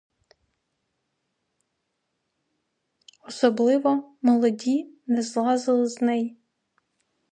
[3.27, 6.37] Особливо молоді не злазили з неї.